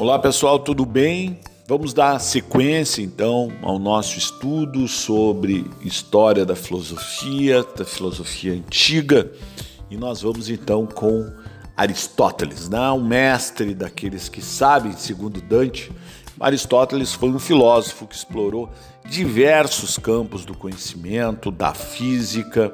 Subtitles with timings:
[0.00, 1.40] Olá pessoal, tudo bem?
[1.66, 9.28] Vamos dar sequência então ao nosso estudo sobre história da filosofia, da filosofia antiga,
[9.90, 11.28] e nós vamos então com
[11.76, 12.78] Aristóteles, né?
[12.92, 15.90] um mestre daqueles que sabem, segundo Dante.
[16.38, 18.70] Aristóteles foi um filósofo que explorou
[19.04, 22.72] diversos campos do conhecimento, da física,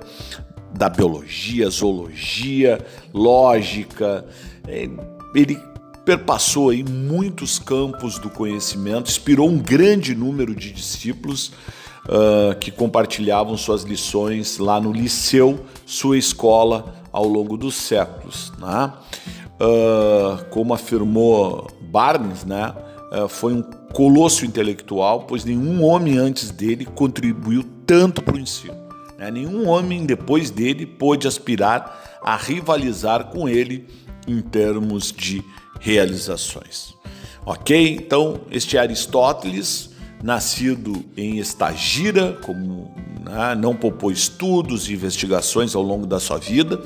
[0.76, 2.84] da biologia, zoologia,
[3.14, 4.26] lógica.
[5.34, 5.58] Ele
[6.04, 11.52] perpassou aí muitos campos do conhecimento, inspirou um grande número de discípulos
[12.08, 18.52] uh, que compartilhavam suas lições lá no liceu, sua escola ao longo dos séculos.
[18.58, 18.92] Né?
[19.60, 22.74] Uh, como afirmou Barnes, né,
[23.12, 28.76] uh, foi um colosso intelectual, pois nenhum homem antes dele contribuiu tanto para o ensino.
[29.18, 29.30] Né?
[29.30, 33.86] Nenhum homem depois dele pôde aspirar a rivalizar com ele
[34.26, 35.44] em termos de
[35.84, 36.94] realizações.
[37.44, 37.96] Ok?
[37.96, 39.90] Então, este Aristóteles,
[40.22, 46.82] nascido em Estagira, como né, não poupou estudos e investigações ao longo da sua vida.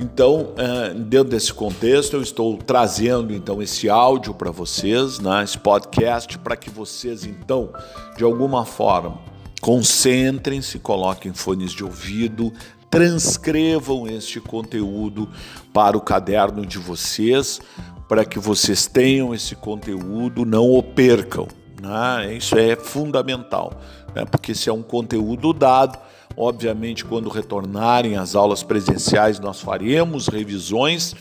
[0.00, 5.58] Então, eh, dentro desse contexto, eu estou trazendo então esse áudio para vocês, né, esse
[5.58, 7.70] podcast, para que vocês então,
[8.16, 9.18] de alguma forma,
[9.60, 12.52] concentrem-se, coloquem fones de ouvido,
[12.94, 15.28] transcrevam este conteúdo
[15.72, 17.60] para o caderno de vocês,
[18.08, 21.48] para que vocês tenham esse conteúdo, não o percam.
[21.80, 22.34] Né?
[22.36, 23.80] Isso é fundamental,
[24.14, 24.24] né?
[24.24, 25.98] porque se é um conteúdo dado,
[26.36, 31.14] obviamente, quando retornarem às aulas presenciais, nós faremos revisões,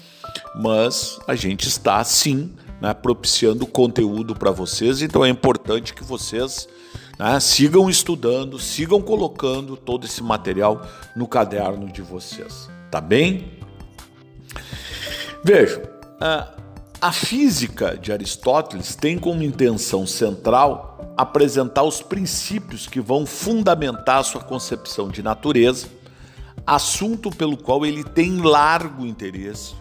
[0.56, 6.68] mas a gente está sim né, propiciando conteúdo para vocês, então é importante que vocês
[7.18, 13.54] né, sigam estudando, sigam colocando todo esse material no caderno de vocês, tá bem?
[15.44, 16.62] Vejam, uh,
[17.04, 24.40] a física de Aristóteles tem como intenção central apresentar os princípios que vão fundamentar sua
[24.40, 25.88] concepção de natureza,
[26.66, 29.74] assunto pelo qual ele tem largo interesse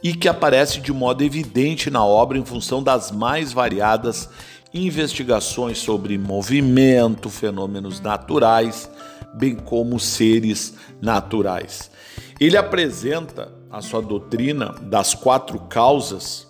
[0.00, 4.28] e que aparece de modo evidente na obra em função das mais variadas
[4.72, 8.88] investigações sobre movimento, fenômenos naturais,
[9.34, 11.90] bem como seres naturais.
[12.38, 16.48] Ele apresenta a sua doutrina das quatro causas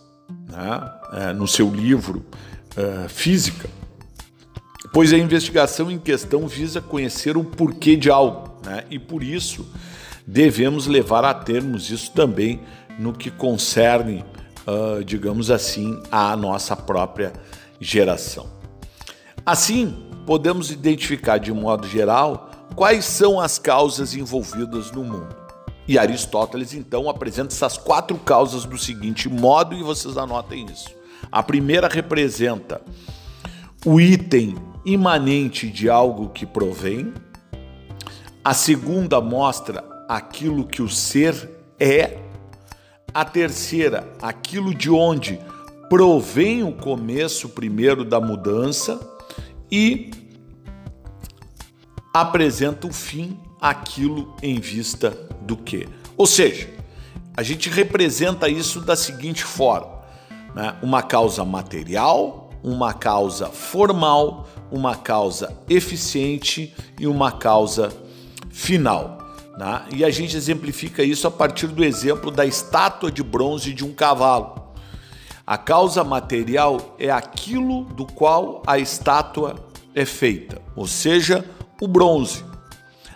[0.51, 2.25] né, é, no seu livro
[2.77, 3.69] é, Física,
[4.93, 9.67] pois a investigação em questão visa conhecer o porquê de algo, né, e por isso
[10.27, 12.61] devemos levar a termos isso também
[12.99, 14.25] no que concerne,
[14.67, 17.33] uh, digamos assim, à nossa própria
[17.81, 18.47] geração.
[19.45, 25.40] Assim, podemos identificar de modo geral quais são as causas envolvidas no mundo.
[25.91, 30.89] E Aristóteles então apresenta essas quatro causas do seguinte modo e vocês anotem isso.
[31.33, 32.81] A primeira representa
[33.85, 34.55] o item
[34.87, 37.13] imanente de algo que provém.
[38.45, 42.19] A segunda mostra aquilo que o ser é.
[43.13, 45.41] A terceira, aquilo de onde
[45.89, 49.01] provém o começo primeiro da mudança
[49.69, 50.13] e
[52.15, 55.11] apresenta o fim aquilo em vista
[55.43, 55.89] do que.
[56.17, 56.69] Ou seja,
[57.37, 60.01] a gente representa isso da seguinte forma:
[60.55, 60.77] né?
[60.83, 67.93] uma causa material, uma causa formal, uma causa eficiente e uma causa
[68.51, 69.19] final.
[69.59, 69.83] Né?
[69.93, 73.93] E a gente exemplifica isso a partir do exemplo da estátua de bronze de um
[73.93, 74.71] cavalo.
[75.47, 79.57] A causa material é aquilo do qual a estátua
[79.95, 81.45] é feita, ou seja,
[81.81, 82.50] o bronze.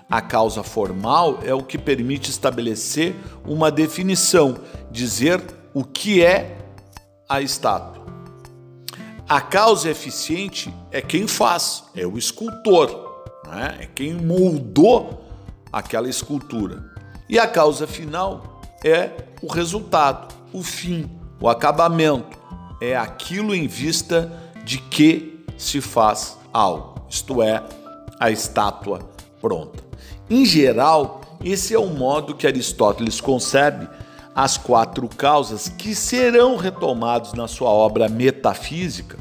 [0.09, 3.15] A causa formal é o que permite estabelecer
[3.47, 4.59] uma definição,
[4.91, 5.43] dizer
[5.73, 6.59] o que é
[7.29, 8.05] a estátua.
[9.29, 13.79] A causa eficiente é quem faz, é o escultor, né?
[13.81, 15.25] é quem moldou
[15.73, 16.85] aquela escultura.
[17.29, 19.11] E a causa final é
[19.43, 21.11] o resultado, o fim,
[21.41, 22.39] o acabamento,
[22.81, 24.31] é aquilo em vista
[24.63, 27.63] de que se faz algo, isto é,
[28.21, 29.01] a estátua
[29.41, 29.84] pronta.
[30.29, 33.87] Em geral, esse é o modo que Aristóteles concebe
[34.35, 39.19] as quatro causas que serão retomados na sua obra Metafísica.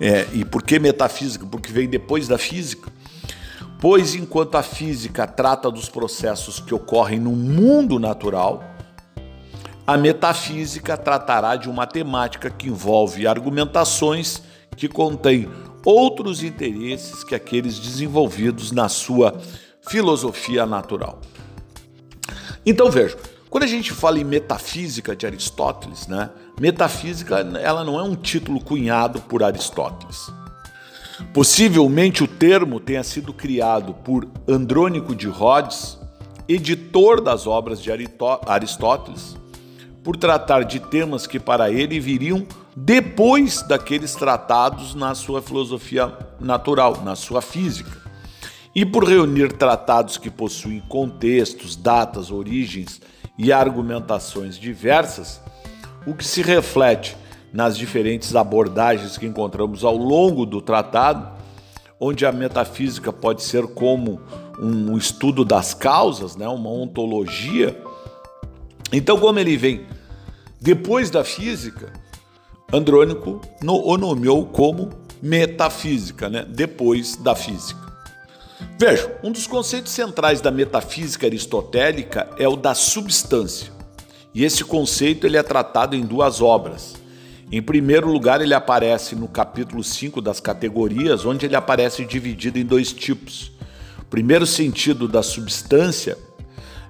[0.00, 1.46] É, e por que metafísica?
[1.46, 2.90] Porque vem depois da física.
[3.80, 8.62] Pois enquanto a física trata dos processos que ocorrem no mundo natural,
[9.86, 14.40] a metafísica tratará de uma temática que envolve argumentações
[14.76, 15.48] que contêm
[15.84, 19.40] outros interesses que aqueles desenvolvidos na sua
[19.82, 21.20] filosofia natural.
[22.64, 23.16] Então veja,
[23.52, 26.30] Quando a gente fala em metafísica de Aristóteles, né?
[26.58, 30.32] Metafísica, ela não é um título cunhado por Aristóteles.
[31.34, 35.98] Possivelmente o termo tenha sido criado por Andrônico de Rhodes,
[36.48, 39.36] editor das obras de Aristóteles,
[40.02, 47.02] por tratar de temas que para ele viriam depois daqueles tratados na sua filosofia natural,
[47.04, 48.01] na sua física.
[48.74, 53.00] E por reunir tratados que possuem contextos, datas, origens
[53.38, 55.40] e argumentações diversas,
[56.06, 57.16] o que se reflete
[57.52, 61.38] nas diferentes abordagens que encontramos ao longo do tratado,
[62.00, 64.20] onde a metafísica pode ser como
[64.58, 67.78] um estudo das causas, né, uma ontologia.
[68.92, 69.86] Então, como ele vem
[70.60, 71.92] depois da física,
[72.72, 74.90] Andrônico o nomeou como
[75.22, 77.81] metafísica, né, depois da física.
[78.78, 83.72] Veja, um dos conceitos centrais da metafísica aristotélica é o da substância.
[84.34, 86.94] E esse conceito ele é tratado em duas obras.
[87.50, 92.64] Em primeiro lugar, ele aparece no capítulo 5 das categorias, onde ele aparece dividido em
[92.64, 93.52] dois tipos.
[94.00, 96.16] O primeiro sentido da substância,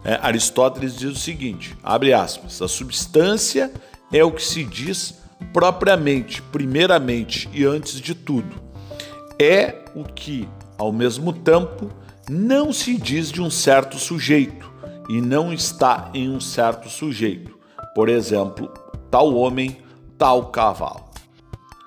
[0.05, 3.73] é, Aristóteles diz o seguinte: abre aspas, a substância
[4.13, 5.15] é o que se diz
[5.53, 8.63] propriamente, primeiramente e antes de tudo.
[9.41, 10.49] É o que,
[10.79, 11.91] ao mesmo tempo,
[12.29, 14.71] não se diz de um certo sujeito
[15.09, 17.59] e não está em um certo sujeito.
[17.95, 18.73] Por exemplo,
[19.11, 19.77] tal homem
[20.23, 21.11] tal cavalo.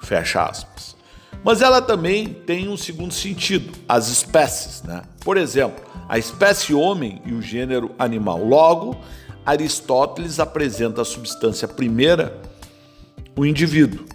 [0.03, 0.95] Fecha aspas.
[1.41, 5.03] Mas ela também tem um segundo sentido, as espécies, né?
[5.21, 8.43] Por exemplo, a espécie homem e o gênero animal.
[8.43, 8.97] Logo,
[9.45, 12.41] Aristóteles apresenta a substância primeira,
[13.37, 14.05] o indivíduo,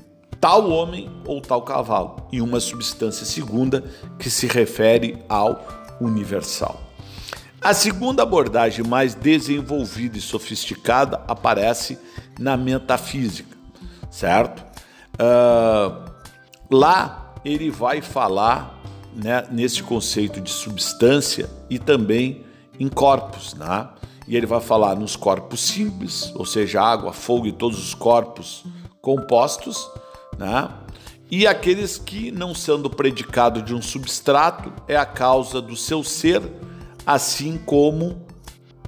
[0.41, 3.85] tal homem ou tal cavalo, e uma substância segunda
[4.19, 5.67] que se refere ao
[6.01, 6.81] universal.
[7.61, 11.99] A segunda abordagem, mais desenvolvida e sofisticada, aparece
[12.39, 13.61] na metafísica
[14.11, 14.65] certo?
[15.15, 16.11] Uh,
[16.71, 18.79] lá ele vai falar
[19.15, 22.45] né, nesse conceito de substância e também
[22.79, 23.89] em corpos, né?
[24.27, 28.65] E ele vai falar nos corpos simples, ou seja, água, fogo e todos os corpos
[29.01, 29.89] compostos,
[30.41, 30.71] né?
[31.31, 36.43] E aqueles que, não sendo predicado de um substrato, é a causa do seu ser,
[37.07, 38.27] assim como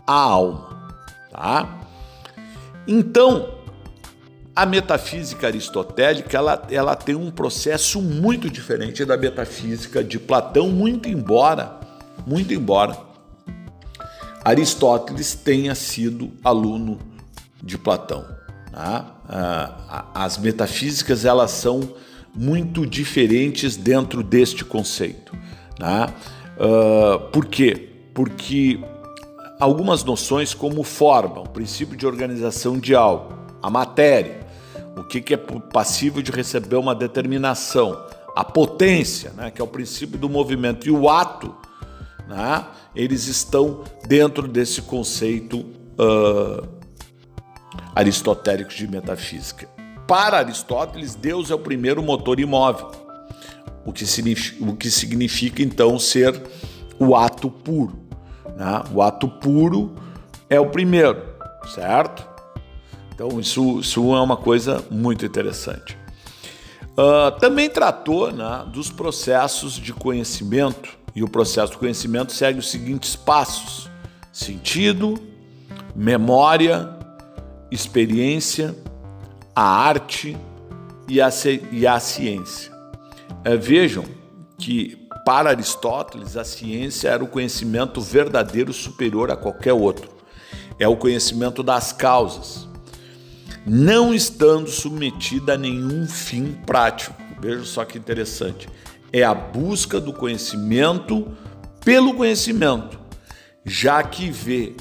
[0.05, 0.89] a alma,
[1.31, 1.81] tá?
[2.89, 3.59] Então,
[4.57, 11.09] a metafísica aristotélica ela, ela tem um processo muito diferente da metafísica de Platão, muito
[11.09, 11.79] embora,
[12.27, 13.13] muito embora
[14.45, 16.99] Aristóteles tenha sido aluno
[17.63, 18.42] de Platão.
[18.73, 20.09] Tá?
[20.15, 21.95] As metafísicas elas são
[22.35, 25.37] muito diferentes dentro deste conceito.
[25.79, 26.13] Tá?
[27.31, 27.91] Por quê?
[28.15, 28.81] Porque
[29.61, 34.41] algumas noções como forma, o princípio de organização de algo, a matéria,
[34.97, 38.05] o que, que é passível de receber uma determinação,
[38.35, 41.55] a potência, né, que é o princípio do movimento, e o ato,
[42.29, 46.82] né, eles estão dentro desse conceito uh,
[47.95, 49.69] aristotélico de metafísica.
[50.07, 52.91] Para Aristóteles, Deus é o primeiro motor imóvel,
[53.85, 56.41] o que significa, o que significa então ser
[56.99, 57.99] o ato puro.
[58.57, 58.83] Né?
[58.93, 59.95] O ato puro
[60.49, 61.23] é o primeiro,
[61.75, 62.27] certo?
[63.15, 65.97] Então, isso, isso é uma coisa muito interessante.
[66.93, 72.71] Uh, também tratou né, dos processos de conhecimento, e o processo de conhecimento segue os
[72.71, 73.89] seguintes passos:
[74.33, 75.19] sentido,
[75.95, 76.99] memória,
[77.73, 78.77] experiência,
[79.55, 80.37] a arte
[81.09, 81.29] e a,
[81.71, 82.73] e a ciência.
[83.31, 84.05] Uh, vejam
[84.59, 90.11] que, para Aristóteles, a ciência era o conhecimento verdadeiro superior a qualquer outro.
[90.79, 92.69] É o conhecimento das causas
[93.65, 97.15] não estando submetida a nenhum fim prático.
[97.41, 98.69] Veja só que interessante.
[99.13, 101.29] É a busca do conhecimento
[101.85, 102.99] pelo conhecimento,
[103.65, 104.75] já que vê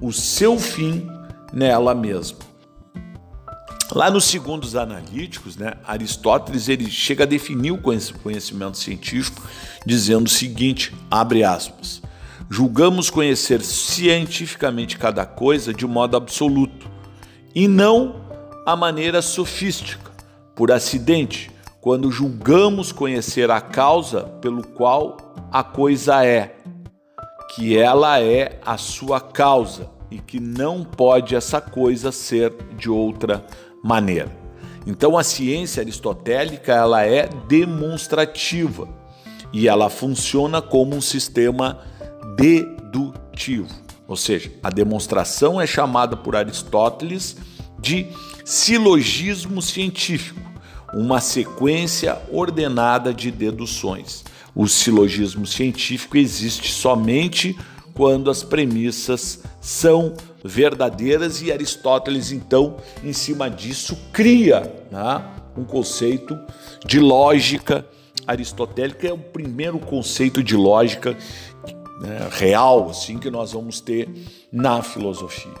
[0.00, 1.06] o seu fim
[1.52, 2.38] nela mesma.
[3.90, 9.42] Lá nos segundos analíticos, né, Aristóteles ele chega a definir o conhecimento científico
[9.86, 12.02] dizendo o seguinte, abre aspas,
[12.50, 16.86] julgamos conhecer cientificamente cada coisa de modo absoluto,
[17.54, 18.26] e não
[18.66, 20.10] a maneira sofística,
[20.54, 21.50] por acidente,
[21.80, 25.16] quando julgamos conhecer a causa pelo qual
[25.50, 26.56] a coisa é,
[27.54, 33.44] que ela é a sua causa e que não pode essa coisa ser de outra
[33.82, 34.30] maneira.
[34.86, 38.88] Então a ciência aristotélica ela é demonstrativa
[39.52, 41.80] e ela funciona como um sistema
[42.36, 43.68] dedutivo.
[44.06, 47.36] Ou seja, a demonstração é chamada por Aristóteles
[47.78, 48.06] de
[48.44, 50.40] silogismo científico,
[50.94, 54.24] uma sequência ordenada de deduções.
[54.54, 57.56] O silogismo científico existe somente
[57.98, 60.14] quando as premissas são
[60.44, 65.24] verdadeiras e Aristóteles, então, em cima disso, cria né,
[65.56, 66.38] um conceito
[66.86, 67.84] de lógica
[68.24, 71.16] aristotélica, é o primeiro conceito de lógica
[72.00, 74.08] né, real assim que nós vamos ter
[74.52, 75.54] na filosofia.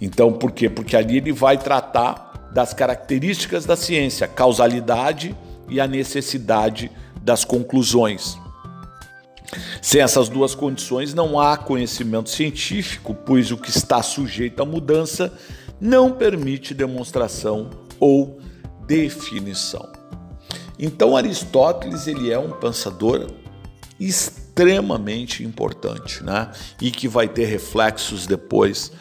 [0.00, 0.68] Então, por quê?
[0.68, 5.36] Porque ali ele vai tratar das características da ciência, causalidade
[5.68, 6.90] e a necessidade
[7.22, 8.41] das conclusões.
[9.80, 15.32] Sem essas duas condições, não há conhecimento científico, pois o que está sujeito à mudança
[15.80, 17.68] não permite demonstração
[17.98, 18.40] ou
[18.86, 19.90] definição.
[20.78, 23.30] Então Aristóteles ele é um pensador
[24.00, 26.50] extremamente importante, né?
[26.80, 28.92] E que vai ter reflexos depois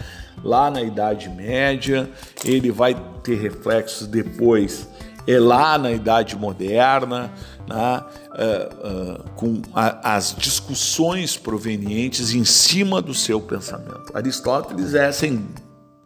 [0.43, 2.09] lá na Idade Média,
[2.43, 4.87] ele vai ter reflexos depois
[5.27, 7.31] é lá na Idade Moderna,
[7.71, 8.03] né?
[8.31, 14.11] uh, uh, com a, as discussões provenientes em cima do seu pensamento.
[14.13, 15.47] Aristóteles é, assim,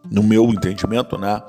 [0.10, 1.41] no meu entendimento, né?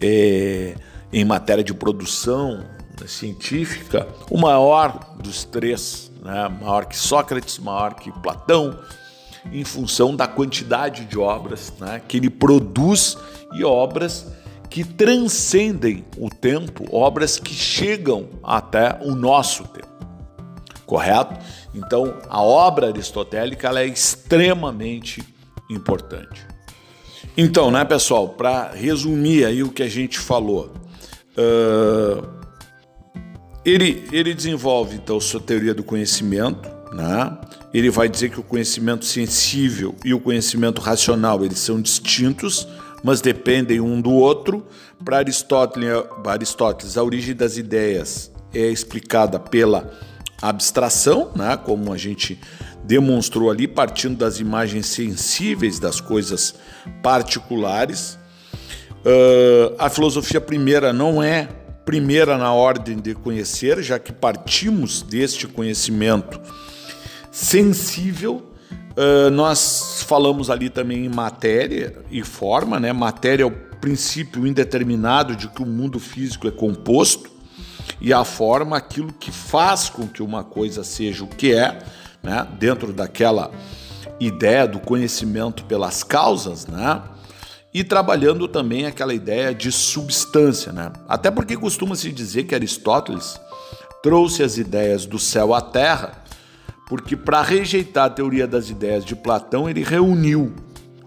[0.00, 0.74] É,
[1.12, 2.64] em matéria de produção
[3.06, 6.48] científica, o maior dos três, né?
[6.48, 8.78] maior que Sócrates, maior que Platão,
[9.52, 12.00] em função da quantidade de obras né?
[12.06, 13.16] que ele produz
[13.54, 14.26] e obras
[14.70, 19.90] que transcendem o tempo, obras que chegam até o nosso tempo.
[20.86, 21.38] Correto?
[21.74, 25.22] Então, a obra aristotélica é extremamente
[25.68, 26.46] importante.
[27.36, 30.72] Então, né, pessoal, para resumir aí o que a gente falou,
[31.36, 32.28] uh,
[33.64, 37.38] ele, ele desenvolve então sua teoria do conhecimento, né?
[37.72, 42.66] Ele vai dizer que o conhecimento sensível e o conhecimento racional eles são distintos,
[43.02, 44.66] mas dependem um do outro.
[45.04, 49.90] Para Aristóteles, a origem das ideias é explicada pela
[50.42, 52.38] abstração, né, como a gente
[52.84, 56.54] demonstrou ali, partindo das imagens sensíveis das coisas
[57.02, 58.18] particulares.
[59.04, 61.48] Uh, a filosofia primeira não é
[61.84, 66.40] primeira na ordem de conhecer, já que partimos deste conhecimento
[67.30, 68.49] sensível
[68.96, 72.92] Uh, nós falamos ali também em matéria e forma, né?
[72.92, 77.30] Matéria é o princípio indeterminado de que o mundo físico é composto
[78.00, 81.78] e a forma aquilo que faz com que uma coisa seja o que é,
[82.22, 82.46] né?
[82.58, 83.50] Dentro daquela
[84.18, 87.00] ideia do conhecimento pelas causas, né?
[87.72, 90.92] E trabalhando também aquela ideia de substância, né?
[91.08, 93.40] Até porque costuma se dizer que Aristóteles
[94.02, 96.19] trouxe as ideias do céu à terra
[96.90, 100.52] porque para rejeitar a teoria das ideias de Platão, ele reuniu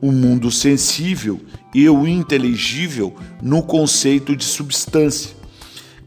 [0.01, 1.41] o mundo sensível
[1.75, 5.35] e o inteligível no conceito de substância.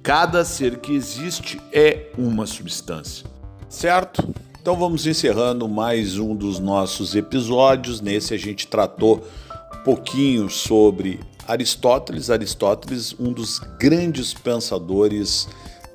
[0.02, 3.26] Cada ser que existe é uma substância.
[3.68, 4.34] Certo?
[4.58, 8.00] Então vamos encerrando mais um dos nossos episódios.
[8.00, 9.26] Nesse a gente tratou
[9.74, 12.30] um pouquinho sobre Aristóteles.
[12.30, 15.46] Aristóteles, um dos grandes pensadores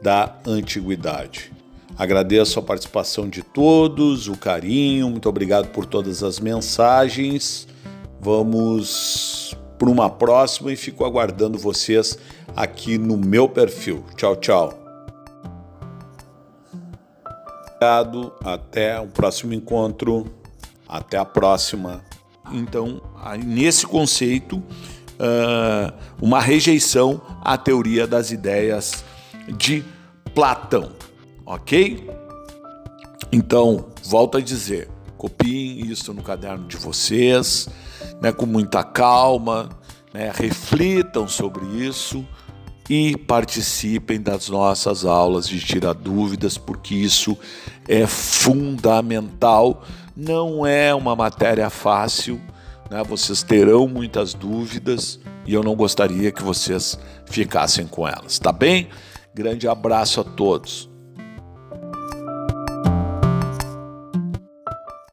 [0.03, 1.51] da antiguidade.
[1.97, 7.67] Agradeço a participação de todos, o carinho, muito obrigado por todas as mensagens.
[8.19, 12.17] Vamos para uma próxima e fico aguardando vocês
[12.55, 14.03] aqui no meu perfil.
[14.15, 14.73] Tchau, tchau.
[17.75, 20.31] Obrigado, até o próximo encontro,
[20.87, 22.03] até a próxima.
[22.51, 23.01] Então,
[23.43, 24.61] nesse conceito,
[26.21, 29.03] uma rejeição à teoria das ideias
[29.57, 29.83] de
[30.33, 30.91] Platão
[31.51, 32.09] ok?
[33.31, 37.67] Então, volto a dizer, copiem isso no caderno de vocês,
[38.21, 39.69] né, com muita calma,
[40.13, 42.25] né, reflitam sobre isso
[42.89, 47.37] e participem das nossas aulas de tirar dúvidas, porque isso
[47.87, 49.83] é fundamental.
[50.15, 52.41] Não é uma matéria fácil,
[52.89, 53.01] né?
[53.03, 58.89] vocês terão muitas dúvidas e eu não gostaria que vocês ficassem com elas, tá bem?
[59.33, 60.90] Grande abraço a todos.